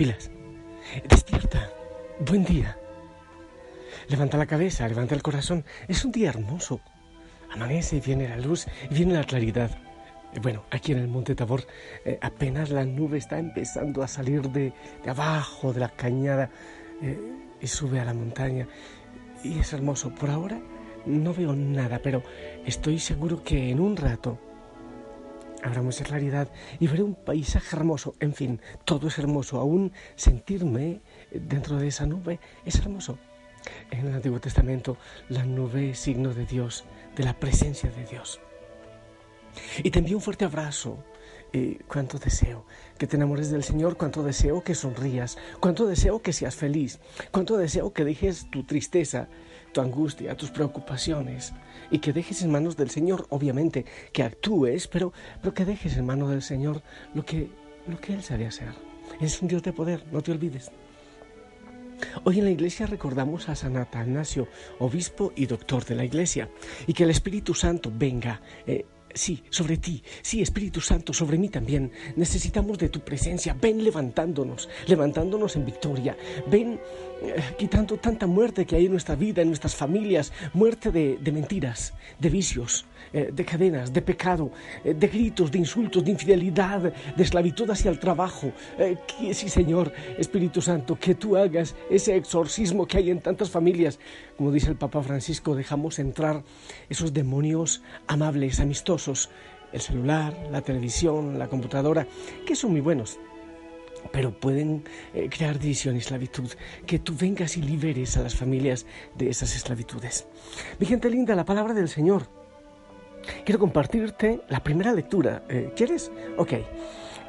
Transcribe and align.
Pilas! 0.00 0.30
¡Despierta! 1.10 1.70
¡Buen 2.20 2.42
día! 2.42 2.74
Levanta 4.08 4.38
la 4.38 4.46
cabeza, 4.46 4.88
levanta 4.88 5.14
el 5.14 5.22
corazón. 5.22 5.62
Es 5.88 6.06
un 6.06 6.10
día 6.10 6.30
hermoso. 6.30 6.80
Amanece 7.50 7.96
y 7.96 8.00
viene 8.00 8.26
la 8.26 8.38
luz 8.38 8.66
y 8.90 8.94
viene 8.94 9.12
la 9.12 9.24
claridad. 9.24 9.70
Bueno, 10.40 10.64
aquí 10.70 10.92
en 10.92 11.00
el 11.00 11.08
Monte 11.08 11.34
Tabor 11.34 11.66
eh, 12.06 12.18
apenas 12.22 12.70
la 12.70 12.86
nube 12.86 13.18
está 13.18 13.38
empezando 13.38 14.02
a 14.02 14.08
salir 14.08 14.48
de, 14.48 14.72
de 15.04 15.10
abajo 15.10 15.74
de 15.74 15.80
la 15.80 15.90
cañada 15.90 16.48
eh, 17.02 17.20
y 17.60 17.66
sube 17.66 18.00
a 18.00 18.06
la 18.06 18.14
montaña. 18.14 18.66
Y 19.44 19.58
es 19.58 19.70
hermoso. 19.74 20.14
Por 20.14 20.30
ahora 20.30 20.58
no 21.04 21.34
veo 21.34 21.52
nada, 21.52 22.00
pero 22.02 22.22
estoy 22.64 22.98
seguro 22.98 23.44
que 23.44 23.68
en 23.68 23.78
un 23.80 23.98
rato 23.98 24.38
habrá 25.62 25.82
mucha 25.82 26.04
claridad 26.04 26.48
y 26.78 26.86
veré 26.86 27.02
un 27.02 27.14
paisaje 27.14 27.76
hermoso. 27.76 28.14
En 28.20 28.34
fin, 28.34 28.60
todo 28.84 29.08
es 29.08 29.18
hermoso. 29.18 29.58
Aún 29.58 29.92
sentirme 30.16 31.00
dentro 31.30 31.78
de 31.78 31.88
esa 31.88 32.06
nube 32.06 32.38
es 32.64 32.76
hermoso. 32.76 33.18
En 33.90 34.06
el 34.06 34.14
Antiguo 34.14 34.40
Testamento 34.40 34.96
la 35.28 35.44
nube 35.44 35.90
es 35.90 35.98
signo 35.98 36.32
de 36.32 36.46
Dios, 36.46 36.84
de 37.16 37.24
la 37.24 37.38
presencia 37.38 37.90
de 37.90 38.04
Dios. 38.06 38.40
Y 39.82 39.90
te 39.90 39.98
envío 39.98 40.16
un 40.16 40.22
fuerte 40.22 40.44
abrazo. 40.44 41.04
Eh, 41.52 41.80
cuánto 41.88 42.20
deseo 42.20 42.64
que 42.96 43.08
te 43.08 43.16
enamores 43.16 43.50
del 43.50 43.64
Señor, 43.64 43.96
cuánto 43.96 44.22
deseo 44.22 44.62
que 44.62 44.76
sonrías, 44.76 45.36
cuánto 45.58 45.88
deseo 45.88 46.22
que 46.22 46.32
seas 46.32 46.54
feliz, 46.54 47.00
cuánto 47.32 47.56
deseo 47.56 47.92
que 47.92 48.04
dejes 48.04 48.48
tu 48.52 48.62
tristeza, 48.62 49.26
tu 49.72 49.80
angustia, 49.80 50.36
tus 50.36 50.50
preocupaciones 50.50 51.52
y 51.90 51.98
que 51.98 52.12
dejes 52.12 52.42
en 52.42 52.50
manos 52.50 52.76
del 52.76 52.90
Señor, 52.90 53.26
obviamente, 53.30 53.84
que 54.12 54.22
actúes, 54.22 54.86
pero, 54.88 55.12
pero 55.40 55.54
que 55.54 55.64
dejes 55.64 55.96
en 55.96 56.06
manos 56.06 56.30
del 56.30 56.42
Señor 56.42 56.82
lo 57.14 57.24
que, 57.24 57.50
lo 57.86 58.00
que 58.00 58.14
Él 58.14 58.22
sabe 58.22 58.46
hacer. 58.46 58.70
Es 59.20 59.40
un 59.42 59.48
Dios 59.48 59.62
de 59.62 59.72
poder, 59.72 60.04
no 60.12 60.22
te 60.22 60.32
olvides. 60.32 60.70
Hoy 62.24 62.38
en 62.38 62.46
la 62.46 62.50
iglesia 62.50 62.86
recordamos 62.86 63.48
a 63.48 63.54
San 63.54 63.76
Atanasio, 63.76 64.48
obispo 64.78 65.32
y 65.36 65.46
doctor 65.46 65.84
de 65.84 65.94
la 65.94 66.04
iglesia, 66.04 66.48
y 66.86 66.94
que 66.94 67.04
el 67.04 67.10
Espíritu 67.10 67.54
Santo 67.54 67.92
venga. 67.94 68.40
eh, 68.66 68.86
Sí, 69.14 69.42
sobre 69.50 69.76
ti. 69.76 70.02
Sí, 70.22 70.40
Espíritu 70.40 70.80
Santo, 70.80 71.12
sobre 71.12 71.36
mí 71.38 71.48
también. 71.48 71.90
Necesitamos 72.16 72.78
de 72.78 72.88
tu 72.88 73.00
presencia. 73.00 73.56
Ven 73.60 73.82
levantándonos, 73.82 74.68
levantándonos 74.86 75.56
en 75.56 75.64
victoria. 75.64 76.16
Ven 76.48 76.78
eh, 77.22 77.42
quitando 77.58 77.96
tanta 77.96 78.26
muerte 78.26 78.64
que 78.64 78.76
hay 78.76 78.86
en 78.86 78.92
nuestra 78.92 79.16
vida, 79.16 79.42
en 79.42 79.48
nuestras 79.48 79.74
familias. 79.74 80.32
Muerte 80.54 80.90
de, 80.90 81.32
mentiras, 81.32 81.92
de 82.18 82.30
vicios, 82.30 82.86
eh, 83.12 83.30
de 83.32 83.44
cadenas, 83.44 83.92
de 83.92 84.00
pecado, 84.00 84.52
eh, 84.84 84.94
de 84.94 85.08
gritos, 85.08 85.50
de 85.50 85.58
insultos, 85.58 86.04
de 86.04 86.12
infidelidad, 86.12 86.80
de 87.16 87.22
esclavitud 87.22 87.68
hacia 87.70 87.90
el 87.90 87.98
trabajo. 87.98 88.52
Sí, 89.32 89.48
Señor, 89.48 89.92
Espíritu 90.18 90.62
Santo, 90.62 90.98
que 90.98 91.14
tú 91.14 91.36
hagas 91.36 91.74
ese 91.90 92.16
exorcismo 92.16 92.86
que 92.86 92.98
hay 92.98 93.10
en 93.10 93.20
tantas 93.20 93.50
familias. 93.50 93.98
Como 94.36 94.52
dice 94.52 94.70
el 94.70 94.76
Papa 94.76 95.02
Francisco, 95.02 95.54
dejamos 95.54 95.98
entrar 95.98 96.42
esos 96.88 97.12
demonios 97.12 97.82
amables, 98.06 98.60
amistosos. 98.60 98.99
El 99.72 99.80
celular, 99.80 100.36
la 100.50 100.62
televisión, 100.62 101.38
la 101.38 101.48
computadora, 101.48 102.06
que 102.44 102.56
son 102.56 102.72
muy 102.72 102.80
buenos 102.80 103.18
pero 104.12 104.32
pueden 104.32 104.84
eh, 105.14 105.28
crear 105.28 105.58
división 105.58 105.94
y 105.94 105.98
esclavitud. 105.98 106.50
Que 106.86 106.98
tú 106.98 107.14
vengas 107.18 107.56
y 107.56 107.62
liberes 107.62 108.16
a 108.16 108.22
las 108.22 108.34
familias 108.34 108.86
de 109.16 109.30
esas 109.30 109.54
esclavitudes. 109.54 110.26
Mi 110.78 110.86
gente 110.86 111.10
linda, 111.10 111.34
la 111.34 111.44
palabra 111.44 111.74
del 111.74 111.88
Señor. 111.88 112.26
Quiero 113.44 113.58
compartirte 113.58 114.40
la 114.48 114.62
primera 114.62 114.92
lectura. 114.92 115.44
Eh, 115.48 115.72
¿Quieres? 115.76 116.10
Ok. 116.38 116.54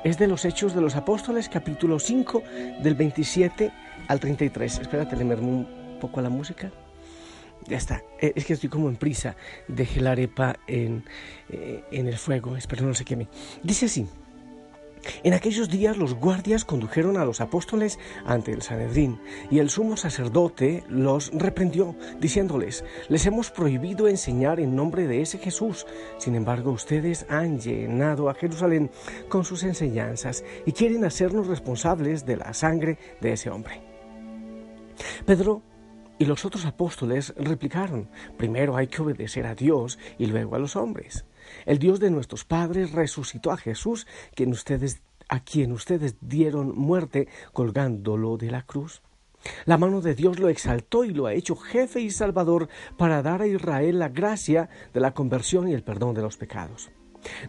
Es 0.04 0.18
de 0.18 0.28
los 0.28 0.46
Hechos 0.46 0.74
de 0.74 0.82
los 0.82 0.96
Apóstoles, 0.96 1.48
capítulo 1.48 2.00
5, 2.00 2.42
del 2.82 2.96
27 2.96 3.72
al 4.08 4.20
33. 4.20 4.80
Espérate, 4.80 5.16
le 5.16 5.26
mermo 5.26 5.50
un 5.50 6.00
poco 6.00 6.20
a 6.20 6.24
la 6.24 6.30
música. 6.30 6.72
Ya 7.68 7.78
está. 7.78 8.04
Eh, 8.20 8.34
Es 8.36 8.46
que 8.46 8.54
estoy 8.54 8.70
como 8.70 8.90
en 8.90 8.96
prisa. 8.96 9.36
Dejé 9.68 10.02
la 10.02 10.12
arepa 10.12 10.58
en, 10.68 11.04
eh, 11.50 11.84
en 11.92 12.08
el 12.08 12.18
fuego. 12.18 12.58
Espero 12.58 12.86
no 12.86 12.94
se 12.94 13.06
queme. 13.06 13.28
Dice 13.64 13.86
así. 13.86 14.08
En 15.24 15.34
aquellos 15.34 15.70
días 15.70 15.98
los 15.98 16.14
guardias 16.14 16.66
condujeron 16.66 17.18
a 17.18 17.26
los 17.26 17.42
apóstoles 17.42 17.98
ante 18.26 18.52
el 18.52 18.62
Sanedrín 18.62 19.20
y 19.50 19.60
el 19.60 19.70
sumo 19.70 19.98
sacerdote 19.98 20.84
los 20.90 21.32
reprendió, 21.34 21.96
diciéndoles, 22.20 22.84
les 23.10 23.26
hemos 23.26 23.50
prohibido 23.50 24.08
enseñar 24.08 24.60
en 24.60 24.76
nombre 24.76 25.08
de 25.08 25.22
ese 25.22 25.40
Jesús. 25.40 25.88
Sin 26.20 26.36
embargo, 26.36 26.72
ustedes 26.72 27.26
han 27.30 27.60
llenado 27.60 28.30
a 28.30 28.36
Jerusalén 28.36 28.92
con 29.28 29.44
sus 29.44 29.64
enseñanzas 29.64 30.44
y 30.66 30.72
quieren 30.72 31.04
hacernos 31.04 31.48
responsables 31.48 32.26
de 32.26 32.38
la 32.38 32.54
sangre 32.54 32.98
de 33.22 33.34
ese 33.34 33.50
hombre. 33.50 33.82
Pedro 35.26 35.64
y 36.22 36.26
los 36.26 36.46
otros 36.46 36.66
apóstoles 36.66 37.34
replicaron, 37.36 38.08
primero 38.38 38.78
hay 38.78 38.86
que 38.86 39.02
obedecer 39.02 39.48
a 39.48 39.56
Dios 39.56 39.98
y 40.20 40.28
luego 40.28 40.56
a 40.56 40.60
los 40.60 40.76
hombres. 40.76 41.26
El 41.66 41.80
Dios 41.80 42.00
de 42.00 42.12
nuestros 42.12 42.46
padres 42.46 42.92
resucitó 42.92 43.50
a 43.50 43.58
Jesús, 43.58 44.06
quien 44.36 44.52
ustedes, 44.52 45.02
a 45.30 45.40
quien 45.40 45.72
ustedes 45.72 46.18
dieron 46.22 46.78
muerte 46.78 47.28
colgándolo 47.54 48.38
de 48.38 48.52
la 48.52 48.62
cruz. 48.62 49.02
La 49.66 49.80
mano 49.80 50.00
de 50.00 50.14
Dios 50.14 50.38
lo 50.38 50.50
exaltó 50.50 51.06
y 51.06 51.10
lo 51.10 51.26
ha 51.26 51.34
hecho 51.34 51.56
jefe 51.56 52.02
y 52.02 52.12
salvador 52.12 52.70
para 52.98 53.24
dar 53.24 53.42
a 53.42 53.48
Israel 53.48 53.98
la 53.98 54.10
gracia 54.10 54.70
de 54.94 55.00
la 55.00 55.16
conversión 55.16 55.70
y 55.70 55.74
el 55.74 55.82
perdón 55.82 56.14
de 56.14 56.22
los 56.22 56.38
pecados. 56.38 56.92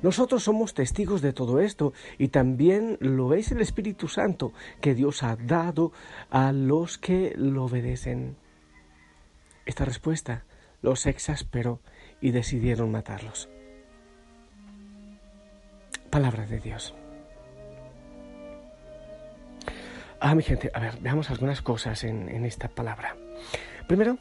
Nosotros 0.01 0.45
somos 0.45 0.73
testigos 0.73 1.21
de 1.21 1.35
todo 1.35 1.61
esto 1.61 1.93
y 2.17 2.29
también 2.29 2.97
lo 3.01 3.35
es 3.35 3.53
el 3.53 3.61
Espíritu 3.61 4.09
Santo 4.09 4.55
que 4.81 4.95
Dios 4.95 5.23
ha 5.23 5.37
dado 5.37 5.93
a 6.31 6.53
los 6.53 6.97
que 6.97 7.35
lo 7.37 7.65
obedecen. 7.65 8.41
Esta 9.67 9.85
respuesta 9.85 10.45
los 10.83 11.07
exasperó 11.07 11.81
y 12.21 12.33
decidieron 12.33 12.91
matarlos. 12.91 13.49
Palabra 16.11 16.47
de 16.47 16.61
Dios. 16.61 16.95
Ah, 20.21 20.35
mi 20.35 20.43
gente, 20.43 20.71
a 20.73 20.79
ver, 20.79 20.99
veamos 21.01 21.31
algunas 21.31 21.63
cosas 21.63 22.05
en, 22.05 22.45
esta 22.45 22.69
palabra. 22.69 23.17
Primero, 23.89 24.19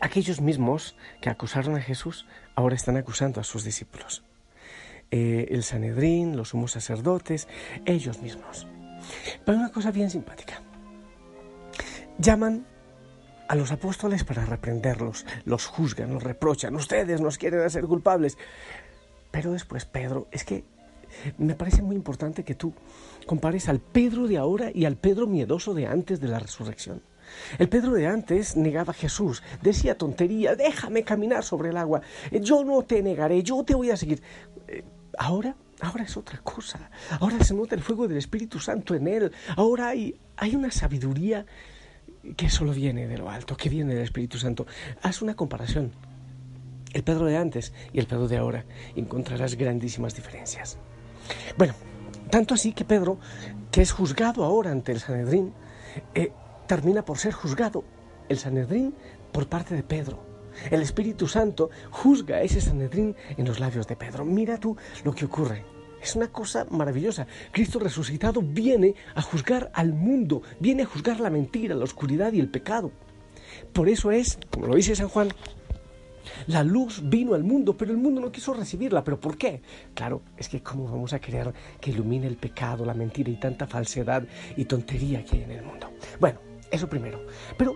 aquellos 0.00 0.40
mismos 0.40 0.96
que 1.20 1.28
acusaron 1.28 1.74
a 1.76 1.80
Jesús 1.80 2.26
ahora 2.54 2.76
están 2.76 2.96
acusando 2.96 3.40
a 3.40 3.44
sus 3.44 3.64
discípulos. 3.64 4.22
Eh, 5.10 5.48
el 5.50 5.64
Sanedrín, 5.64 6.36
los 6.36 6.50
sumos 6.50 6.72
sacerdotes, 6.72 7.48
ellos 7.84 8.20
mismos. 8.20 8.68
Pero 9.44 9.58
hay 9.58 9.64
una 9.64 9.72
cosa 9.72 9.90
bien 9.90 10.10
simpática. 10.10 10.62
Llaman 12.18 12.66
a 13.48 13.54
los 13.54 13.72
apóstoles 13.72 14.24
para 14.24 14.44
reprenderlos, 14.44 15.26
los 15.44 15.66
juzgan, 15.66 16.12
los 16.12 16.22
reprochan, 16.22 16.74
ustedes 16.74 17.20
nos 17.20 17.38
quieren 17.38 17.60
hacer 17.60 17.84
culpables. 17.84 18.36
Pero 19.30 19.52
después 19.52 19.84
Pedro, 19.84 20.28
es 20.30 20.44
que 20.44 20.64
me 21.38 21.54
parece 21.54 21.82
muy 21.82 21.96
importante 21.96 22.44
que 22.44 22.54
tú 22.54 22.74
compares 23.26 23.68
al 23.68 23.80
Pedro 23.80 24.26
de 24.26 24.38
ahora 24.38 24.70
y 24.74 24.84
al 24.84 24.96
Pedro 24.96 25.26
miedoso 25.26 25.74
de 25.74 25.86
antes 25.86 26.20
de 26.20 26.28
la 26.28 26.38
resurrección. 26.38 27.02
El 27.58 27.68
Pedro 27.68 27.92
de 27.92 28.06
antes 28.06 28.56
negaba 28.56 28.92
a 28.92 28.94
Jesús, 28.94 29.42
decía 29.60 29.98
tontería, 29.98 30.54
déjame 30.54 31.02
caminar 31.02 31.42
sobre 31.42 31.70
el 31.70 31.76
agua, 31.76 32.00
yo 32.30 32.64
no 32.64 32.82
te 32.82 33.02
negaré, 33.02 33.42
yo 33.42 33.64
te 33.64 33.74
voy 33.74 33.90
a 33.90 33.96
seguir. 33.96 34.22
Eh, 34.68 34.84
Ahora, 35.18 35.56
ahora 35.80 36.04
es 36.04 36.16
otra 36.16 36.38
cosa, 36.42 36.90
ahora 37.20 37.42
se 37.42 37.54
nota 37.54 37.74
el 37.74 37.82
fuego 37.82 38.06
del 38.06 38.18
Espíritu 38.18 38.58
Santo 38.58 38.94
en 38.94 39.08
él, 39.08 39.32
ahora 39.56 39.88
hay, 39.88 40.18
hay 40.36 40.54
una 40.54 40.70
sabiduría 40.70 41.46
que 42.34 42.48
solo 42.48 42.72
viene 42.72 43.06
de 43.06 43.18
lo 43.18 43.30
alto, 43.30 43.56
que 43.56 43.68
viene 43.68 43.94
del 43.94 44.04
Espíritu 44.04 44.38
Santo. 44.38 44.66
Haz 45.02 45.22
una 45.22 45.34
comparación. 45.34 45.92
El 46.92 47.02
Pedro 47.02 47.26
de 47.26 47.36
antes 47.36 47.72
y 47.92 47.98
el 47.98 48.06
Pedro 48.06 48.26
de 48.28 48.38
ahora 48.38 48.64
encontrarás 48.94 49.56
grandísimas 49.56 50.14
diferencias. 50.14 50.78
Bueno, 51.58 51.74
tanto 52.30 52.54
así 52.54 52.72
que 52.72 52.84
Pedro, 52.84 53.18
que 53.70 53.82
es 53.82 53.92
juzgado 53.92 54.44
ahora 54.44 54.70
ante 54.70 54.92
el 54.92 55.00
Sanedrín, 55.00 55.52
eh, 56.14 56.32
termina 56.66 57.04
por 57.04 57.18
ser 57.18 57.32
juzgado 57.32 57.84
el 58.28 58.38
Sanedrín 58.38 58.94
por 59.32 59.48
parte 59.48 59.74
de 59.74 59.82
Pedro. 59.82 60.24
El 60.70 60.80
Espíritu 60.80 61.28
Santo 61.28 61.70
juzga 61.90 62.36
a 62.36 62.42
ese 62.42 62.60
Sanedrín 62.60 63.14
en 63.36 63.46
los 63.46 63.60
labios 63.60 63.86
de 63.86 63.96
Pedro. 63.96 64.24
Mira 64.24 64.58
tú 64.58 64.76
lo 65.04 65.14
que 65.14 65.26
ocurre. 65.26 65.75
Es 66.06 66.14
una 66.14 66.28
cosa 66.28 66.68
maravillosa. 66.70 67.26
Cristo 67.50 67.80
resucitado 67.80 68.40
viene 68.40 68.94
a 69.16 69.22
juzgar 69.22 69.72
al 69.74 69.92
mundo, 69.92 70.40
viene 70.60 70.84
a 70.84 70.86
juzgar 70.86 71.18
la 71.18 71.30
mentira, 71.30 71.74
la 71.74 71.82
oscuridad 71.82 72.32
y 72.32 72.38
el 72.38 72.48
pecado. 72.48 72.92
Por 73.72 73.88
eso 73.88 74.12
es, 74.12 74.38
como 74.48 74.68
lo 74.68 74.76
dice 74.76 74.94
San 74.94 75.08
Juan, 75.08 75.30
la 76.46 76.62
luz 76.62 77.00
vino 77.02 77.34
al 77.34 77.42
mundo, 77.42 77.76
pero 77.76 77.90
el 77.90 77.98
mundo 77.98 78.20
no 78.20 78.30
quiso 78.30 78.54
recibirla. 78.54 79.02
¿Pero 79.02 79.18
por 79.18 79.36
qué? 79.36 79.62
Claro, 79.94 80.22
es 80.36 80.48
que 80.48 80.62
cómo 80.62 80.84
vamos 80.84 81.12
a 81.12 81.18
querer 81.18 81.52
que 81.80 81.90
ilumine 81.90 82.28
el 82.28 82.36
pecado, 82.36 82.86
la 82.86 82.94
mentira 82.94 83.28
y 83.28 83.40
tanta 83.40 83.66
falsedad 83.66 84.22
y 84.56 84.64
tontería 84.64 85.24
que 85.24 85.38
hay 85.38 85.42
en 85.42 85.50
el 85.50 85.64
mundo. 85.64 85.90
Bueno, 86.20 86.38
eso 86.70 86.88
primero. 86.88 87.26
Pero 87.58 87.74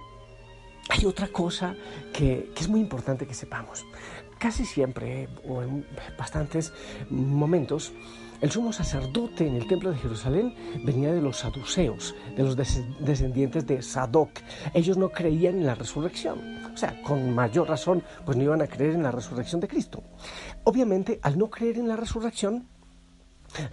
hay 0.89 1.05
otra 1.05 1.29
cosa 1.29 1.75
que, 2.13 2.53
es 2.57 2.69
muy 2.69 2.81
importante 2.81 3.27
que 3.27 3.35
sepamos. 3.35 3.85
Casi 4.41 4.65
siempre, 4.65 5.29
o 5.47 5.63
en 5.63 5.87
bastantes 6.17 6.73
momentos, 7.11 7.93
el 8.41 8.51
sumo 8.51 8.73
sacerdote 8.73 9.47
en 9.47 9.55
el 9.55 9.67
templo 9.67 9.91
de 9.91 9.99
Jerusalén 9.99 10.55
venía 10.83 11.13
de 11.13 11.21
los 11.21 11.37
saduceos, 11.37 12.15
de 12.35 12.43
los 12.43 12.57
descendientes 12.57 13.67
de 13.67 13.83
Sadoc. 13.83 14.31
Ellos 14.73 14.97
no 14.97 15.11
creían 15.11 15.59
en 15.59 15.67
la 15.67 15.75
resurrección. 15.75 16.39
O 16.73 16.77
sea, 16.79 17.03
con 17.03 17.35
mayor 17.35 17.69
razón, 17.69 18.03
pues 18.25 18.39
no 18.39 18.45
iban 18.45 18.63
a 18.63 18.67
creer 18.67 18.95
en 18.95 19.03
la 19.03 19.11
resurrección 19.11 19.61
de 19.61 19.69
Cristo. 19.69 20.03
Obviamente, 20.65 21.21
al 21.23 21.37
no 21.37 21.51
creer 21.51 21.77
en 21.77 21.89
la 21.89 21.97
resurrección, 21.97 22.67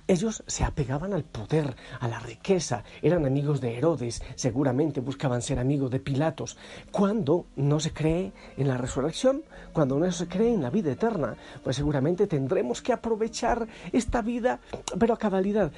ellos 0.08 0.44
se 0.48 0.64
apegaban 0.64 1.14
al 1.14 1.24
poder, 1.24 1.76
a 2.00 2.08
la 2.08 2.20
riqueza, 2.20 2.84
eran 3.02 3.26
amigos 3.26 3.62
de 3.62 3.78
Herodes, 3.78 4.22
seguramente 4.36 5.02
buscaban 5.02 5.42
ser 5.42 5.60
amigos 5.60 5.92
de 5.92 6.00
Pilatos. 6.00 6.58
Cuando 6.92 7.48
no 7.56 7.80
se 7.80 7.94
cree 7.94 8.34
en 8.58 8.68
la 8.68 8.78
resurrección, 8.78 9.44
cuando 9.74 9.98
no 10.00 10.12
se 10.12 10.28
cree 10.28 10.54
en 10.54 10.64
la 10.64 10.70
vida 10.70 10.92
eterna, 10.92 11.36
pues 11.64 11.76
seguramente 11.76 12.28
tendremos 12.28 12.82
que 12.82 12.94
aprovechar 12.94 13.68
esta 13.92 14.22
vida, 14.22 14.60
pero 15.00 15.14
a 15.14 15.20
cabalidad. 15.20 15.72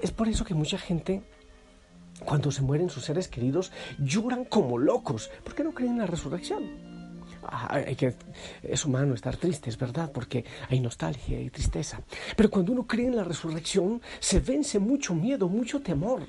Es 0.00 0.10
por 0.10 0.28
eso 0.28 0.44
que 0.44 0.54
mucha 0.54 0.78
gente 0.78 1.22
cuando 2.24 2.50
se 2.50 2.62
mueren 2.62 2.88
sus 2.88 3.04
seres 3.04 3.28
queridos, 3.28 3.72
lloran 3.98 4.46
como 4.46 4.78
locos, 4.78 5.30
porque 5.44 5.62
no 5.62 5.72
creen 5.72 5.92
en 5.92 5.98
la 5.98 6.06
resurrección. 6.06 6.85
Ah, 7.48 7.80
es 8.62 8.84
humano 8.84 9.14
estar 9.14 9.36
triste, 9.36 9.70
es 9.70 9.78
verdad, 9.78 10.10
porque 10.12 10.44
hay 10.68 10.80
nostalgia 10.80 11.40
y 11.40 11.50
tristeza. 11.50 12.00
Pero 12.36 12.50
cuando 12.50 12.72
uno 12.72 12.86
cree 12.86 13.06
en 13.06 13.16
la 13.16 13.24
resurrección, 13.24 14.00
se 14.18 14.40
vence 14.40 14.78
mucho 14.78 15.14
miedo, 15.14 15.48
mucho 15.48 15.80
temor. 15.80 16.22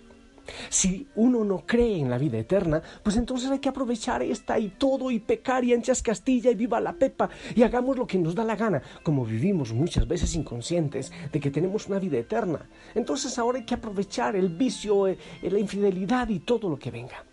Si 0.69 1.07
uno 1.15 1.43
no 1.43 1.65
cree 1.65 1.99
en 1.99 2.09
la 2.09 2.17
vida 2.17 2.37
eterna, 2.37 2.81
pues 3.03 3.17
entonces 3.17 3.49
hay 3.49 3.59
que 3.59 3.69
aprovechar 3.69 4.21
esta 4.21 4.57
y 4.59 4.69
todo 4.69 5.11
y 5.11 5.19
pecar 5.19 5.63
y 5.63 5.73
anchas 5.73 6.01
Castilla 6.01 6.51
y 6.51 6.55
viva 6.55 6.79
la 6.79 6.93
pepa 6.93 7.29
y 7.55 7.63
hagamos 7.63 7.97
lo 7.97 8.07
que 8.07 8.17
nos 8.17 8.35
da 8.35 8.43
la 8.43 8.55
gana, 8.55 8.81
como 9.03 9.25
vivimos 9.25 9.73
muchas 9.73 10.07
veces 10.07 10.35
inconscientes 10.35 11.11
de 11.31 11.39
que 11.39 11.51
tenemos 11.51 11.87
una 11.87 11.99
vida 11.99 12.17
eterna. 12.17 12.65
Entonces 12.95 13.37
ahora 13.37 13.59
hay 13.59 13.65
que 13.65 13.75
aprovechar 13.75 14.35
el 14.35 14.49
vicio, 14.49 15.07
eh, 15.07 15.17
la 15.41 15.59
infidelidad 15.59 16.29
y 16.29 16.39
todo 16.39 16.69
lo 16.69 16.79
que 16.79 16.91
venga. 16.91 17.23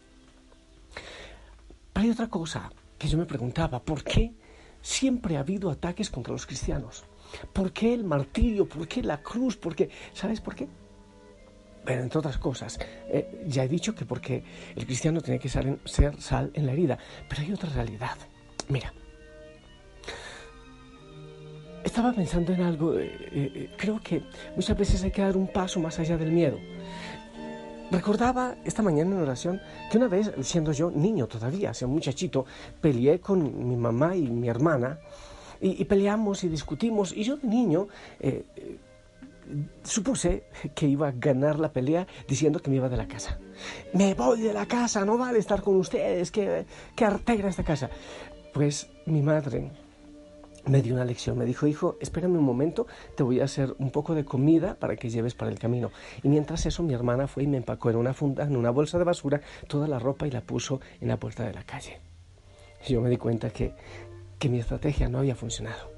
Pero 1.92 2.04
hay 2.04 2.10
otra 2.10 2.28
cosa, 2.28 2.72
yo 3.08 3.18
me 3.18 3.26
preguntaba, 3.26 3.82
¿por 3.82 4.02
qué 4.02 4.32
siempre 4.80 5.36
ha 5.36 5.40
habido 5.40 5.70
ataques 5.70 6.10
contra 6.10 6.32
los 6.32 6.46
cristianos? 6.46 7.04
¿Por 7.52 7.72
qué 7.72 7.94
el 7.94 8.04
martirio? 8.04 8.68
¿Por 8.68 8.86
qué 8.86 9.02
la 9.02 9.22
cruz? 9.22 9.56
¿Por 9.56 9.74
qué? 9.74 9.90
¿Sabes 10.12 10.40
por 10.40 10.54
qué? 10.54 10.68
Pero 11.84 12.02
entre 12.02 12.18
otras 12.18 12.38
cosas, 12.38 12.78
eh, 13.08 13.44
ya 13.46 13.64
he 13.64 13.68
dicho 13.68 13.94
que 13.94 14.06
porque 14.06 14.42
el 14.74 14.86
cristiano 14.86 15.20
tiene 15.20 15.38
que 15.38 15.48
ser, 15.48 15.78
ser 15.84 16.20
sal 16.20 16.50
en 16.54 16.66
la 16.66 16.72
herida, 16.72 16.98
pero 17.28 17.42
hay 17.42 17.52
otra 17.52 17.70
realidad. 17.70 18.16
Mira, 18.68 18.92
estaba 21.84 22.12
pensando 22.12 22.52
en 22.52 22.62
algo, 22.62 22.98
eh, 22.98 23.12
eh, 23.32 23.70
creo 23.76 24.00
que 24.00 24.22
muchas 24.56 24.76
veces 24.76 25.04
hay 25.04 25.10
que 25.10 25.20
dar 25.20 25.36
un 25.36 25.46
paso 25.46 25.78
más 25.78 25.98
allá 25.98 26.16
del 26.16 26.32
miedo. 26.32 26.58
Recordaba 27.94 28.56
esta 28.64 28.82
mañana 28.82 29.14
en 29.14 29.22
oración 29.22 29.60
que 29.90 29.98
una 29.98 30.08
vez, 30.08 30.32
siendo 30.42 30.72
yo 30.72 30.90
niño 30.90 31.28
todavía, 31.28 31.72
sea 31.72 31.86
un 31.86 31.94
muchachito, 31.94 32.44
peleé 32.80 33.20
con 33.20 33.68
mi 33.68 33.76
mamá 33.76 34.16
y 34.16 34.22
mi 34.22 34.48
hermana 34.48 34.98
y, 35.60 35.84
peleamos 35.84 36.42
y 36.44 36.48
discutimos 36.48 37.12
y 37.12 37.22
yo 37.22 37.36
de 37.36 37.46
niño 37.46 37.86
eh, 38.18 38.44
eh, 38.56 38.78
supuse 39.84 40.44
que 40.74 40.86
iba 40.88 41.08
a 41.08 41.12
ganar 41.12 41.60
la 41.60 41.72
pelea 41.72 42.06
diciendo 42.26 42.58
que 42.58 42.68
me 42.68 42.76
iba 42.76 42.88
de 42.88 42.96
la 42.96 43.06
casa. 43.06 43.38
Me 43.92 44.14
voy 44.14 44.40
de 44.40 44.52
la 44.52 44.66
casa, 44.66 45.04
no 45.04 45.16
vale 45.16 45.38
estar 45.38 45.62
con 45.62 45.76
ustedes, 45.76 46.32
que, 46.32 46.66
que 46.96 47.04
artegra 47.04 47.48
esta 47.48 47.62
casa. 47.62 47.90
Pues 48.52 48.88
mi 49.06 49.22
madre 49.22 49.70
me 50.66 50.82
dio 50.82 50.94
una 50.94 51.04
lección. 51.04 51.38
Me 51.38 51.44
dijo, 51.44 51.66
hijo, 51.66 51.96
espérame 52.00 52.36
un 52.36 52.44
momento, 52.44 52.86
te 53.16 53.22
voy 53.22 53.40
a 53.40 53.44
hacer 53.44 53.74
un 53.78 53.90
poco 53.90 54.14
de 54.14 54.24
comida 54.24 54.74
para 54.74 54.96
que 54.96 55.10
lleves 55.10 55.34
para 55.34 55.50
el 55.50 55.58
camino. 55.58 55.90
Y 56.22 56.28
mientras 56.28 56.66
eso, 56.66 56.82
mi 56.82 56.94
hermana 56.94 57.26
fue 57.26 57.44
y 57.44 57.46
me 57.46 57.56
empacó 57.56 57.90
en 57.90 57.96
una 57.96 58.14
funda, 58.14 58.44
en 58.44 58.56
una 58.56 58.70
bolsa 58.70 58.98
de 58.98 59.04
basura, 59.04 59.40
toda 59.68 59.88
la 59.88 59.98
ropa 59.98 60.26
y 60.26 60.30
la 60.30 60.40
puso 60.40 60.80
en 61.00 61.08
la 61.08 61.18
puerta 61.18 61.44
de 61.44 61.54
la 61.54 61.64
calle. 61.64 62.00
Y 62.86 62.92
yo 62.92 63.00
me 63.00 63.10
di 63.10 63.16
cuenta 63.16 63.50
que, 63.50 63.74
que 64.38 64.48
mi 64.48 64.58
estrategia 64.58 65.08
no 65.08 65.18
había 65.18 65.34
funcionado. 65.34 65.92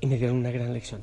Y 0.00 0.06
me 0.06 0.16
dieron 0.16 0.36
una 0.36 0.50
gran 0.50 0.72
lección. 0.72 1.02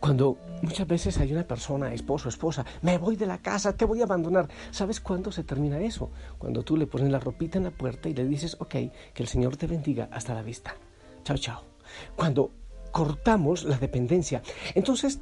Cuando 0.00 0.38
muchas 0.62 0.86
veces 0.86 1.18
hay 1.18 1.32
una 1.32 1.46
persona, 1.46 1.92
esposo, 1.92 2.28
esposa, 2.28 2.64
me 2.82 2.98
voy 2.98 3.16
de 3.16 3.26
la 3.26 3.38
casa, 3.38 3.76
te 3.76 3.84
voy 3.84 4.00
a 4.00 4.04
abandonar. 4.04 4.48
¿Sabes 4.70 5.00
cuándo 5.00 5.32
se 5.32 5.42
termina 5.42 5.80
eso? 5.80 6.10
Cuando 6.38 6.62
tú 6.62 6.76
le 6.76 6.86
pones 6.86 7.10
la 7.10 7.18
ropita 7.18 7.58
en 7.58 7.64
la 7.64 7.70
puerta 7.72 8.08
y 8.08 8.14
le 8.14 8.24
dices, 8.24 8.56
ok, 8.60 8.70
que 8.70 8.92
el 9.22 9.26
Señor 9.26 9.56
te 9.56 9.66
bendiga, 9.66 10.08
hasta 10.12 10.34
la 10.34 10.42
vista. 10.42 10.76
Chao, 11.24 11.36
chao. 11.36 11.62
Cuando 12.16 12.50
cortamos 12.90 13.64
la 13.64 13.78
dependencia. 13.78 14.42
Entonces, 14.74 15.20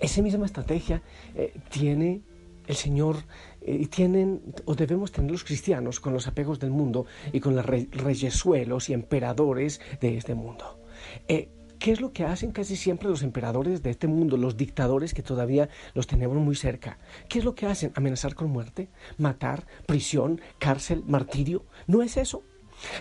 esa 0.00 0.22
misma 0.22 0.46
estrategia 0.46 1.02
eh, 1.34 1.54
tiene 1.68 2.22
el 2.66 2.76
Señor 2.76 3.16
eh, 3.60 3.76
y 3.80 3.86
tienen 3.86 4.54
o 4.64 4.74
debemos 4.74 5.12
tener 5.12 5.30
los 5.30 5.44
cristianos 5.44 6.00
con 6.00 6.12
los 6.12 6.26
apegos 6.26 6.58
del 6.58 6.70
mundo 6.70 7.06
y 7.32 7.40
con 7.40 7.54
los 7.54 7.66
reyesuelos 7.66 8.88
y 8.88 8.94
emperadores 8.94 9.80
de 10.00 10.16
este 10.16 10.34
mundo. 10.34 10.80
Eh, 11.28 11.48
¿Qué 11.78 11.92
es 11.92 12.00
lo 12.02 12.12
que 12.12 12.24
hacen 12.24 12.52
casi 12.52 12.76
siempre 12.76 13.08
los 13.08 13.22
emperadores 13.22 13.82
de 13.82 13.88
este 13.88 14.06
mundo, 14.06 14.36
los 14.36 14.58
dictadores 14.58 15.14
que 15.14 15.22
todavía 15.22 15.70
los 15.94 16.06
tenemos 16.06 16.36
muy 16.36 16.54
cerca? 16.54 16.98
¿Qué 17.26 17.38
es 17.38 17.44
lo 17.44 17.54
que 17.54 17.66
hacen? 17.66 17.90
¿Amenazar 17.94 18.34
con 18.34 18.50
muerte? 18.50 18.90
¿Matar? 19.16 19.66
¿Prisión? 19.86 20.42
¿Cárcel? 20.58 21.02
¿Martirio? 21.06 21.64
¿No 21.86 22.02
es 22.02 22.18
eso? 22.18 22.42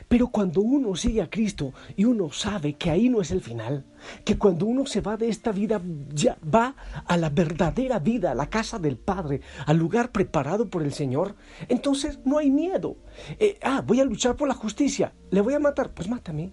Pero 0.07 0.27
cuando 0.27 0.61
uno 0.61 0.95
sigue 0.95 1.21
a 1.21 1.29
Cristo 1.29 1.73
y 1.95 2.05
uno 2.05 2.31
sabe 2.31 2.73
que 2.73 2.89
ahí 2.89 3.09
no 3.09 3.21
es 3.21 3.31
el 3.31 3.41
final, 3.41 3.85
que 4.23 4.37
cuando 4.37 4.65
uno 4.65 4.85
se 4.85 5.01
va 5.01 5.17
de 5.17 5.29
esta 5.29 5.51
vida 5.51 5.81
ya 6.13 6.37
va 6.43 6.75
a 7.05 7.17
la 7.17 7.29
verdadera 7.29 7.99
vida, 7.99 8.31
a 8.31 8.35
la 8.35 8.49
casa 8.49 8.79
del 8.79 8.97
Padre, 8.97 9.41
al 9.65 9.77
lugar 9.77 10.11
preparado 10.11 10.69
por 10.69 10.83
el 10.83 10.93
Señor, 10.93 11.35
entonces 11.67 12.19
no 12.25 12.37
hay 12.37 12.49
miedo. 12.49 12.97
Eh, 13.39 13.57
ah, 13.63 13.83
voy 13.85 13.99
a 13.99 14.05
luchar 14.05 14.35
por 14.35 14.47
la 14.47 14.53
justicia, 14.53 15.13
le 15.31 15.41
voy 15.41 15.53
a 15.53 15.59
matar, 15.59 15.93
pues 15.93 16.09
mátame, 16.09 16.51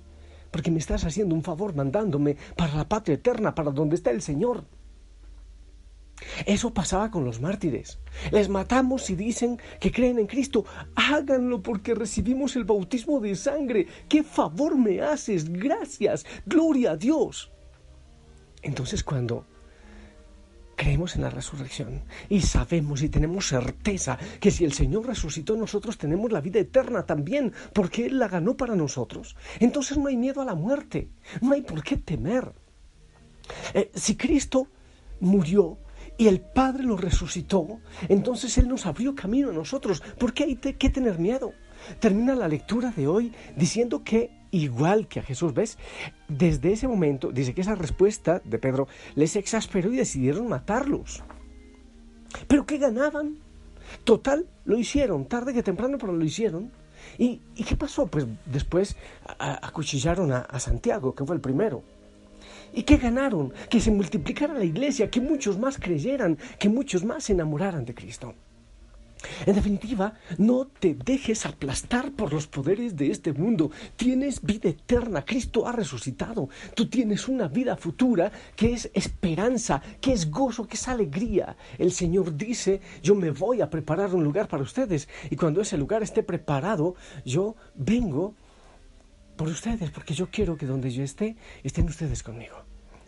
porque 0.51 0.71
me 0.71 0.79
estás 0.79 1.05
haciendo 1.05 1.35
un 1.35 1.43
favor 1.43 1.75
mandándome 1.75 2.37
para 2.57 2.75
la 2.75 2.89
patria 2.89 3.15
eterna, 3.15 3.55
para 3.55 3.71
donde 3.71 3.97
está 3.97 4.11
el 4.11 4.23
Señor. 4.23 4.65
Eso 6.47 6.73
pasaba 6.73 7.11
con 7.11 7.25
los 7.25 7.41
mártires. 7.41 7.99
Les 8.31 8.49
matamos 8.49 9.11
y 9.11 9.17
dicen 9.17 9.59
que 9.81 9.93
creen 9.93 10.19
en 10.19 10.27
Cristo. 10.27 10.65
Háganlo 10.95 11.63
porque 11.63 11.95
recibimos 11.95 12.57
el 12.57 12.65
bautismo 12.65 13.21
de 13.21 13.35
sangre. 13.35 13.87
¡Qué 14.09 14.23
favor 14.23 14.77
me 14.77 15.01
haces! 15.01 15.51
Gracias. 15.51 16.25
Gloria 16.47 16.93
a 16.93 16.97
Dios. 16.97 17.53
Entonces 18.63 19.05
cuando 19.05 19.47
creemos 20.77 21.17
en 21.17 21.23
la 21.23 21.31
resurrección 21.31 22.03
y 22.29 22.43
sabemos 22.43 23.03
y 23.03 23.09
tenemos 23.09 23.49
certeza 23.49 24.19
que 24.41 24.51
si 24.51 24.65
el 24.65 24.73
Señor 24.73 25.07
resucitó 25.07 25.57
nosotros 25.57 25.97
tenemos 25.97 26.31
la 26.31 26.43
vida 26.43 26.61
eterna 26.61 27.07
también 27.07 27.53
porque 27.73 28.07
Él 28.07 28.19
la 28.19 28.29
ganó 28.29 28.57
para 28.57 28.77
nosotros, 28.77 29.37
entonces 29.59 29.97
no 29.97 30.09
hay 30.09 30.17
miedo 30.17 30.43
a 30.43 30.45
la 30.45 30.55
muerte, 30.55 31.09
no 31.41 31.53
hay 31.53 31.63
por 31.63 31.83
qué 31.83 31.97
temer. 31.97 32.53
Eh, 33.73 33.91
si 33.95 34.17
Cristo 34.17 34.69
murió 35.21 35.79
y 36.19 36.29
el 36.29 36.41
Padre 36.41 36.85
lo 36.85 36.97
resucitó, 36.97 37.81
entonces 38.09 38.57
Él 38.59 38.69
nos 38.69 38.87
abrió 38.87 39.15
camino 39.15 39.51
a 39.51 39.53
nosotros. 39.53 40.03
¿Por 40.19 40.33
qué 40.33 40.45
hay 40.45 40.57
que 40.57 40.91
tener 40.91 41.19
miedo? 41.19 41.53
Termina 42.01 42.35
la 42.35 42.49
lectura 42.49 42.91
de 42.91 43.07
hoy 43.07 43.33
diciendo 43.57 44.03
que, 44.03 44.31
igual 44.51 45.09
que 45.09 45.21
a 45.21 45.23
Jesús, 45.23 45.53
¿ves? 45.53 45.79
Desde 46.29 46.73
ese 46.73 46.89
momento, 46.89 47.33
dice 47.33 47.55
que 47.55 47.61
esa 47.61 47.75
respuesta 47.75 48.41
de 48.45 48.59
Pedro 48.59 48.89
les 49.15 49.37
exasperó 49.37 49.93
y 49.93 49.97
decidieron 49.97 50.49
matarlos. 50.49 51.23
¿Pero 52.49 52.67
qué 52.67 52.79
ganaban? 52.79 53.39
Total, 54.05 54.49
lo 54.65 54.79
hicieron, 54.79 55.27
tarde 55.27 55.55
que 55.55 55.63
temprano, 55.63 55.99
pero 55.99 56.13
lo 56.13 56.25
hicieron. 56.25 56.73
¿Y, 57.19 57.41
qué 57.65 57.77
pasó? 57.77 58.07
Pues 58.07 58.27
después 58.47 58.97
acuchillaron 59.39 60.33
a 60.33 60.59
Santiago, 60.59 61.15
que 61.15 61.25
fue 61.25 61.37
el 61.37 61.41
primero. 61.41 61.85
¿Y 62.73 62.83
qué 62.83 62.97
ganaron? 62.97 63.53
Que 63.71 63.81
se 63.81 63.91
multiplicara 63.91 64.55
la 64.55 64.65
iglesia, 64.65 65.11
que 65.11 65.21
muchos 65.21 65.59
más 65.59 65.79
creyeran, 65.79 66.39
que 66.59 66.69
muchos 66.69 67.05
más 67.05 67.25
se 67.25 67.33
enamoraran 67.33 67.85
de 67.85 67.95
Cristo. 67.95 68.35
En 69.47 69.55
definitiva, 69.55 70.15
no 70.39 70.67
te 70.67 70.95
dejes 70.95 71.47
aplastar 71.47 72.13
por 72.13 72.33
los 72.33 72.47
poderes 72.47 72.97
de 72.97 73.11
este 73.11 73.33
mundo. 73.33 73.71
Tienes 73.97 74.43
vida 74.43 74.69
eterna. 74.69 75.25
Cristo 75.25 75.67
ha 75.67 75.73
resucitado. 75.73 76.49
Tú 76.75 76.89
tienes 76.89 77.29
una 77.29 77.49
vida 77.49 77.77
futura 77.77 78.31
que 78.55 78.73
es 78.75 78.91
esperanza, 78.95 79.83
que 80.01 80.13
es 80.13 80.31
gozo, 80.31 80.67
que 80.67 80.77
es 80.77 80.89
alegría. 80.89 81.57
El 81.79 81.93
Señor 81.93 82.37
dice, 82.37 82.81
yo 83.03 83.15
me 83.15 83.31
voy 83.31 83.61
a 83.61 83.71
preparar 83.71 84.15
un 84.15 84.25
lugar 84.25 84.49
para 84.49 84.63
ustedes. 84.63 85.09
Y 85.31 85.37
cuando 85.37 85.61
ese 85.61 85.79
lugar 85.79 86.03
esté 86.03 86.23
preparado, 86.23 86.95
yo 87.25 87.57
vengo 87.75 88.35
por 89.37 89.49
ustedes, 89.49 89.91
porque 89.91 90.15
yo 90.15 90.29
quiero 90.31 90.57
que 90.57 90.67
donde 90.67 90.91
yo 90.91 91.03
esté, 91.03 91.37
estén 91.63 91.87
ustedes 91.87 92.23
conmigo. 92.23 92.57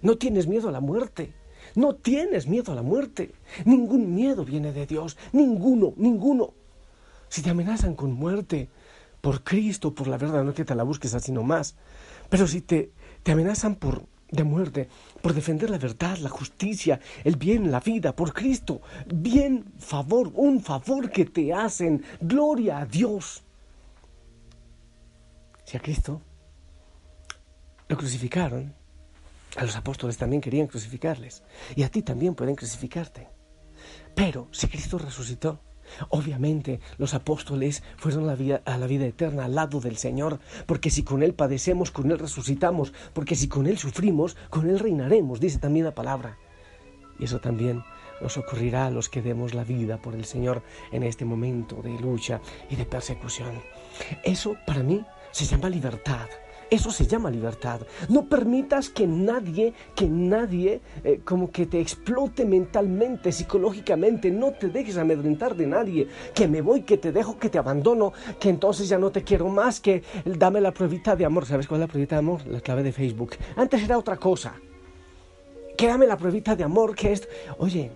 No 0.02 0.16
tienes 0.16 0.47
miedo 0.47 0.68
a 0.68 0.73
la 0.73 0.80
muerte. 0.80 1.32
No 1.75 1.94
tienes 1.94 2.47
miedo 2.47 2.73
a 2.73 2.75
la 2.75 2.82
muerte. 2.82 3.32
Ningún 3.64 4.14
miedo 4.14 4.44
viene 4.44 4.73
de 4.73 4.87
Dios. 4.87 5.16
Ninguno, 5.32 5.94
ninguno. 5.97 6.54
Si 7.28 7.42
te 7.42 7.50
amenazan 7.50 7.94
con 7.94 8.12
muerte 8.12 8.68
por 9.20 9.42
Cristo, 9.42 9.94
por 9.94 10.06
la 10.06 10.18
verdad, 10.18 10.44
no 10.44 10.54
que 10.54 10.64
te 10.64 10.75
la 10.75 10.85
busques 10.85 11.14
así 11.14 11.32
nomás. 11.32 11.76
Pero 12.28 12.47
si 12.47 12.61
te, 12.61 12.92
te 13.23 13.32
amenazan 13.32 13.75
por 13.75 14.06
de 14.30 14.44
muerte, 14.44 14.88
por 15.23 15.32
defender 15.32 15.70
la 15.70 15.78
verdad, 15.78 16.18
la 16.18 16.28
justicia, 16.28 17.00
el 17.25 17.37
bien, 17.37 17.70
la 17.70 17.80
vida, 17.80 18.14
por 18.14 18.35
Cristo, 18.35 18.82
bien, 19.06 19.64
favor, 19.78 20.30
un 20.35 20.61
favor 20.61 21.11
que 21.11 21.25
te 21.25 21.52
hacen, 21.52 22.04
gloria 22.20 22.78
a 22.78 22.87
Dios. 22.87 23.42
Si 25.68 25.76
a 25.76 25.80
Cristo 25.80 26.22
lo 27.88 27.98
crucificaron, 27.98 28.75
a 29.54 29.64
los 29.64 29.76
apóstoles 29.76 30.16
también 30.16 30.40
querían 30.40 30.66
crucificarles. 30.66 31.42
Y 31.76 31.82
a 31.82 31.90
ti 31.90 32.00
también 32.00 32.34
pueden 32.34 32.54
crucificarte. 32.54 33.28
Pero 34.14 34.48
si 34.50 34.66
Cristo 34.68 34.96
resucitó, 34.96 35.60
obviamente 36.08 36.80
los 36.96 37.12
apóstoles 37.12 37.82
fueron 37.98 38.25
a 38.25 38.28
la, 38.28 38.87
vida, 38.87 39.04
eterna 39.04 39.44
al 39.44 39.56
lado 39.56 39.78
del 39.78 39.98
Señor. 39.98 40.40
Porque 40.64 40.88
si 40.88 41.02
con 41.02 41.22
Él 41.22 41.34
padecemos, 41.34 41.90
con 41.90 42.10
Él 42.10 42.18
resucitamos. 42.18 42.94
Porque 43.12 43.34
si 43.34 43.46
con 43.46 43.66
Él 43.66 43.76
sufrimos, 43.76 44.38
con 44.48 44.70
Él 44.70 44.78
reinaremos, 44.78 45.38
dice 45.38 45.58
también 45.58 45.84
la 45.84 45.94
palabra. 45.94 46.38
Y 47.18 47.25
eso 47.25 47.40
también 47.40 47.84
nos 48.22 48.38
ocurrirá 48.38 48.87
a 48.87 48.90
los 48.90 49.10
que 49.10 49.20
demos 49.20 49.52
la 49.52 49.64
vida 49.64 50.00
por 50.00 50.14
el 50.14 50.25
Señor 50.25 50.62
en 50.92 51.02
este 51.02 51.26
momento 51.26 51.82
de 51.82 51.90
lucha 52.00 52.40
y 52.70 52.76
de 52.76 52.87
persecución. 52.87 53.60
Eso 54.25 54.56
para 54.66 54.82
mí 54.82 55.04
se 55.30 55.44
llama 55.44 55.68
libertad. 55.68 56.28
Eso 56.70 56.90
se 56.90 57.06
llama 57.06 57.30
libertad. 57.30 57.80
No 58.11 58.26
permitas 58.26 58.90
que 58.90 59.06
nadie, 59.06 59.73
que 59.94 60.06
nadie 60.06 60.82
eh, 61.02 61.20
como 61.25 61.50
que 61.50 61.64
te 61.64 61.80
explote 61.80 62.44
mentalmente, 62.44 63.32
psicológicamente. 63.32 64.30
No 64.30 64.52
te 64.52 64.68
dejes 64.68 64.99
amedrentar 64.99 65.56
de 65.56 65.66
nadie. 65.66 66.08
Que 66.35 66.47
me 66.47 66.61
voy, 66.61 66.82
que 66.82 66.99
te 66.99 67.11
dejo, 67.11 67.38
que 67.38 67.49
te 67.49 67.58
abandono, 67.58 68.12
que 68.38 68.50
entonces 68.50 68.88
ya 68.88 68.99
no 68.99 69.11
te 69.11 69.25
quiero 69.25 69.49
más, 69.49 69.80
que 69.80 70.02
dame 70.26 70.61
la 70.61 70.73
pruebita 70.73 71.16
de 71.16 71.25
amor. 71.25 71.47
¿Sabes 71.47 71.66
cuál 71.66 71.80
es 71.80 71.88
la 71.88 71.92
pruebita 71.92 72.16
de 72.16 72.20
amor? 72.20 72.47
La 72.47 72.61
clave 72.61 72.82
de 72.82 72.92
Facebook. 72.92 73.37
Antes 73.56 73.82
era 73.82 73.97
otra 73.97 74.18
cosa. 74.18 74.54
Que 75.76 75.87
dame 75.87 76.06
la 76.06 76.18
pruebita 76.18 76.54
de 76.54 76.64
amor, 76.64 76.94
que 76.94 77.12
es... 77.12 77.28
Oye, 77.56 77.90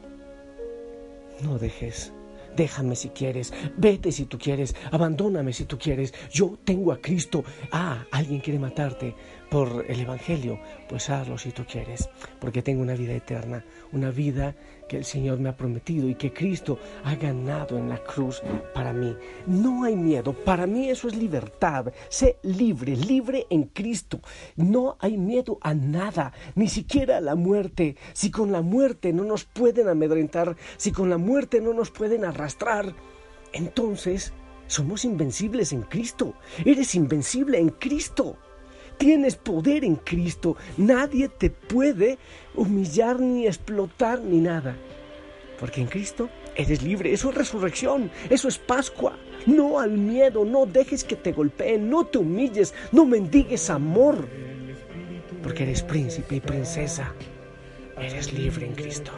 no 1.42 1.58
dejes 1.58 2.12
déjame 2.56 2.96
si 2.96 3.10
quieres, 3.10 3.52
vete 3.76 4.12
si 4.12 4.26
tú 4.26 4.38
quieres, 4.38 4.74
abandóname 4.90 5.52
si 5.52 5.64
tú 5.64 5.78
quieres, 5.78 6.12
yo 6.30 6.58
tengo 6.64 6.92
a 6.92 7.00
Cristo. 7.00 7.44
Ah, 7.70 8.06
alguien 8.10 8.40
quiere 8.40 8.58
matarte 8.58 9.14
por 9.52 9.84
el 9.86 10.00
Evangelio, 10.00 10.58
pues 10.88 11.10
hazlo 11.10 11.36
si 11.36 11.50
tú 11.52 11.66
quieres, 11.70 12.08
porque 12.40 12.62
tengo 12.62 12.80
una 12.80 12.94
vida 12.94 13.12
eterna, 13.12 13.62
una 13.92 14.10
vida 14.10 14.56
que 14.88 14.96
el 14.96 15.04
Señor 15.04 15.40
me 15.40 15.50
ha 15.50 15.56
prometido 15.58 16.08
y 16.08 16.14
que 16.14 16.32
Cristo 16.32 16.78
ha 17.04 17.16
ganado 17.16 17.76
en 17.76 17.90
la 17.90 18.02
cruz 18.02 18.42
para 18.72 18.94
mí. 18.94 19.14
No 19.46 19.84
hay 19.84 19.94
miedo, 19.94 20.32
para 20.32 20.66
mí 20.66 20.88
eso 20.88 21.06
es 21.06 21.16
libertad. 21.16 21.92
Sé 22.08 22.38
libre, 22.42 22.96
libre 22.96 23.46
en 23.50 23.64
Cristo. 23.64 24.20
No 24.56 24.96
hay 25.00 25.18
miedo 25.18 25.58
a 25.60 25.74
nada, 25.74 26.32
ni 26.54 26.68
siquiera 26.68 27.18
a 27.18 27.20
la 27.20 27.34
muerte. 27.34 27.96
Si 28.14 28.30
con 28.30 28.52
la 28.52 28.62
muerte 28.62 29.12
no 29.12 29.22
nos 29.22 29.44
pueden 29.44 29.86
amedrentar, 29.86 30.56
si 30.78 30.92
con 30.92 31.10
la 31.10 31.18
muerte 31.18 31.60
no 31.60 31.74
nos 31.74 31.90
pueden 31.90 32.24
arrastrar, 32.24 32.94
entonces 33.52 34.32
somos 34.66 35.04
invencibles 35.04 35.74
en 35.74 35.82
Cristo. 35.82 36.32
Eres 36.64 36.94
invencible 36.94 37.58
en 37.58 37.68
Cristo. 37.68 38.38
Tienes 38.98 39.36
poder 39.36 39.84
en 39.84 39.96
Cristo. 39.96 40.56
Nadie 40.76 41.28
te 41.28 41.50
puede 41.50 42.18
humillar 42.54 43.20
ni 43.20 43.46
explotar 43.46 44.20
ni 44.20 44.38
nada. 44.38 44.76
Porque 45.58 45.80
en 45.80 45.86
Cristo 45.86 46.28
eres 46.56 46.82
libre. 46.82 47.12
Eso 47.12 47.30
es 47.30 47.36
resurrección. 47.36 48.10
Eso 48.30 48.48
es 48.48 48.58
Pascua. 48.58 49.16
No 49.46 49.78
al 49.78 49.92
miedo. 49.92 50.44
No 50.44 50.66
dejes 50.66 51.04
que 51.04 51.16
te 51.16 51.32
golpeen. 51.32 51.88
No 51.88 52.04
te 52.04 52.18
humilles. 52.18 52.74
No 52.90 53.04
mendigues 53.04 53.70
amor. 53.70 54.28
Porque 55.42 55.64
eres 55.64 55.82
príncipe 55.82 56.36
y 56.36 56.40
princesa. 56.40 57.12
Eres 57.96 58.32
libre 58.32 58.66
en 58.66 58.74
Cristo. 58.74 59.12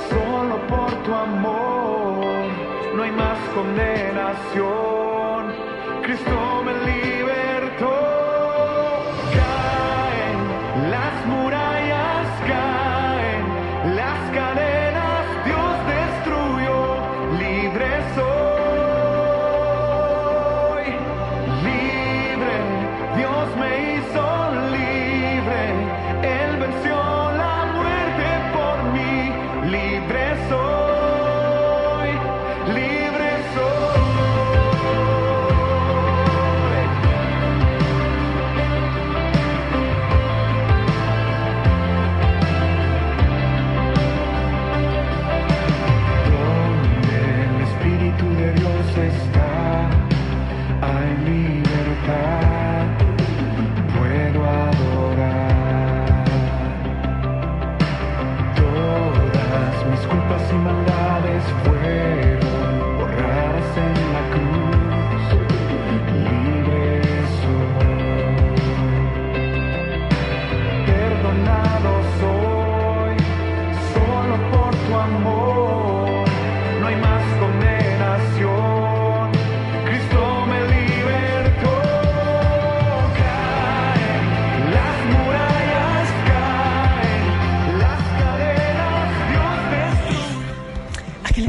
solo 0.08 0.54
por 0.66 0.90
tu 1.04 1.14
amor. 1.14 2.46
No 2.94 3.02
hay 3.02 3.12
más 3.12 3.38
condenación. 3.54 5.40
Cristo 6.02 6.62
me 6.64 6.87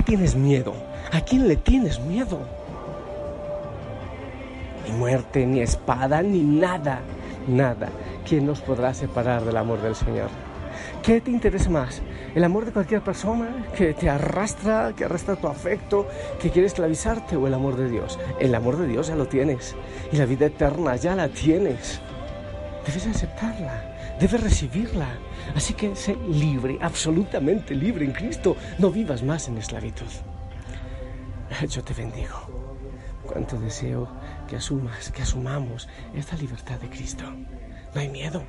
tienes 0.09 0.35
miedo? 0.35 0.73
¿A 1.11 1.21
quién 1.21 1.47
le 1.47 1.55
tienes 1.55 1.99
miedo? 1.99 2.39
Ni 4.87 4.91
muerte, 4.97 5.45
ni 5.45 5.61
espada, 5.61 6.23
ni 6.23 6.41
nada, 6.41 7.01
nada. 7.47 7.89
¿Quién 8.27 8.47
nos 8.47 8.59
podrá 8.59 8.91
separar 8.95 9.45
del 9.45 9.55
amor 9.55 9.79
del 9.83 9.93
Señor? 9.93 10.29
¿Qué 11.03 11.21
te 11.21 11.29
interesa 11.29 11.69
más? 11.69 12.01
¿El 12.33 12.43
amor 12.43 12.65
de 12.65 12.71
cualquier 12.71 13.01
persona 13.01 13.67
que 13.77 13.93
te 13.93 14.09
arrastra, 14.09 14.93
que 14.97 15.05
arrastra 15.05 15.35
tu 15.35 15.47
afecto, 15.47 16.07
que 16.41 16.49
quiere 16.49 16.65
esclavizarte 16.65 17.35
o 17.35 17.45
el 17.45 17.53
amor 17.53 17.75
de 17.75 17.87
Dios? 17.87 18.17
El 18.39 18.55
amor 18.55 18.77
de 18.77 18.87
Dios 18.87 19.09
ya 19.09 19.15
lo 19.15 19.27
tienes 19.27 19.75
y 20.11 20.17
la 20.17 20.25
vida 20.25 20.47
eterna 20.47 20.95
ya 20.95 21.15
la 21.15 21.29
tienes. 21.29 22.01
Debes 22.83 23.05
aceptarla, 23.05 23.83
debes 24.19 24.41
recibirla. 24.41 25.07
Así 25.55 25.73
que 25.73 25.95
sé 25.95 26.15
libre, 26.27 26.77
absolutamente 26.81 27.73
libre 27.75 28.05
en 28.05 28.11
Cristo. 28.11 28.55
No 28.77 28.91
vivas 28.91 29.23
más 29.23 29.47
en 29.47 29.57
esclavitud. 29.57 30.05
Yo 31.67 31.83
te 31.83 31.93
bendigo. 31.93 32.35
Cuánto 33.25 33.59
deseo 33.59 34.07
que 34.47 34.55
asumas, 34.55 35.11
que 35.11 35.21
asumamos 35.21 35.87
esta 36.15 36.35
libertad 36.35 36.79
de 36.79 36.89
Cristo. 36.89 37.23
No 37.93 38.01
hay 38.01 38.09
miedo. 38.09 38.43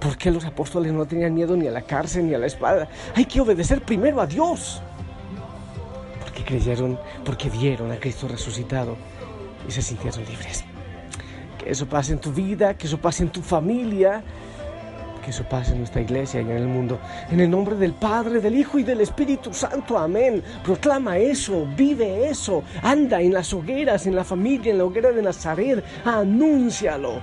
¿Por 0.00 0.16
qué 0.16 0.30
los 0.30 0.44
apóstoles 0.44 0.92
no 0.92 1.06
tenían 1.06 1.34
miedo 1.34 1.56
ni 1.56 1.66
a 1.66 1.70
la 1.70 1.82
cárcel 1.82 2.26
ni 2.26 2.34
a 2.34 2.38
la 2.38 2.46
espada? 2.46 2.88
Hay 3.14 3.24
que 3.24 3.40
obedecer 3.40 3.82
primero 3.82 4.20
a 4.20 4.26
Dios. 4.26 4.80
Porque 6.20 6.44
creyeron, 6.44 6.98
porque 7.24 7.50
vieron 7.50 7.90
a 7.92 7.96
Cristo 7.96 8.28
resucitado 8.28 8.96
y 9.66 9.70
se 9.70 9.82
sintieron 9.82 10.24
libres. 10.24 10.64
Que 11.58 11.70
eso 11.70 11.86
pase 11.86 12.12
en 12.12 12.18
tu 12.18 12.32
vida, 12.32 12.76
que 12.76 12.86
eso 12.86 12.98
pase 12.98 13.22
en 13.22 13.30
tu 13.30 13.42
familia, 13.42 14.22
que 15.26 15.32
eso 15.32 15.42
pase 15.42 15.72
en 15.72 15.78
nuestra 15.78 16.00
iglesia 16.00 16.40
y 16.40 16.44
en 16.44 16.52
el 16.52 16.68
mundo. 16.68 17.00
En 17.32 17.40
el 17.40 17.50
nombre 17.50 17.74
del 17.74 17.94
Padre, 17.94 18.40
del 18.40 18.56
Hijo 18.56 18.78
y 18.78 18.84
del 18.84 19.00
Espíritu 19.00 19.52
Santo. 19.52 19.98
Amén. 19.98 20.40
Proclama 20.62 21.18
eso, 21.18 21.66
vive 21.76 22.28
eso. 22.28 22.62
Anda 22.80 23.20
en 23.20 23.32
las 23.32 23.52
hogueras, 23.52 24.06
en 24.06 24.14
la 24.14 24.22
familia, 24.22 24.70
en 24.70 24.78
la 24.78 24.84
hoguera 24.84 25.10
de 25.10 25.22
Nazaret. 25.22 25.84
Anúncialo. 26.04 27.20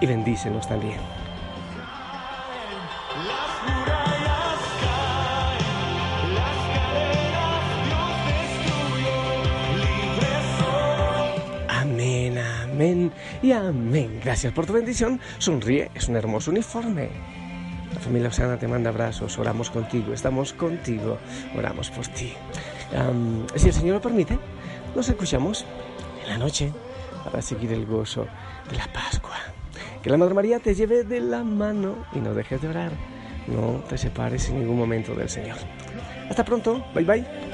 Y 0.00 0.06
bendícenos 0.06 0.68
también. 0.68 1.21
Amén, 12.82 13.12
y 13.42 13.52
amén. 13.52 14.20
Gracias 14.24 14.52
por 14.52 14.66
tu 14.66 14.72
bendición. 14.72 15.20
Sonríe, 15.38 15.92
es 15.94 16.08
un 16.08 16.16
hermoso 16.16 16.50
uniforme. 16.50 17.10
La 17.94 18.00
familia 18.00 18.28
Osana 18.28 18.58
te 18.58 18.66
manda 18.66 18.90
abrazos, 18.90 19.38
oramos 19.38 19.70
contigo, 19.70 20.12
estamos 20.12 20.52
contigo, 20.52 21.16
oramos 21.56 21.90
por 21.90 22.08
ti. 22.08 22.32
Am, 22.96 23.46
si 23.54 23.68
el 23.68 23.72
Señor 23.72 23.94
lo 23.94 24.00
permite, 24.00 24.36
nos 24.96 25.08
escuchamos 25.08 25.64
en 26.24 26.28
la 26.30 26.38
noche 26.38 26.72
para 27.22 27.40
seguir 27.40 27.72
el 27.72 27.86
gozo 27.86 28.26
de 28.68 28.76
la 28.76 28.92
Pascua. 28.92 29.36
Que 30.02 30.10
la 30.10 30.16
Madre 30.16 30.34
María 30.34 30.58
te 30.58 30.74
lleve 30.74 31.04
de 31.04 31.20
la 31.20 31.44
mano 31.44 31.98
y 32.12 32.18
no 32.18 32.34
dejes 32.34 32.60
de 32.62 32.66
orar. 32.66 32.90
No 33.46 33.84
te 33.88 33.96
separes 33.96 34.48
en 34.48 34.58
ningún 34.58 34.76
momento 34.76 35.14
del 35.14 35.28
Señor. 35.28 35.58
Hasta 36.28 36.44
pronto, 36.44 36.84
bye 36.96 37.04
bye. 37.04 37.51